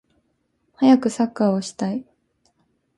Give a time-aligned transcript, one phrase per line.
[0.77, 2.03] はやくサッカーをしたい